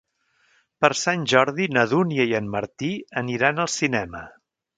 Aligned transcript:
Per 0.85 0.89
Sant 1.01 1.27
Jordi 1.33 1.67
na 1.75 1.83
Dúnia 1.91 2.25
i 2.33 2.33
en 2.41 2.49
Martí 2.57 2.91
aniran 3.23 3.63
al 3.67 3.71
cinema. 3.77 4.25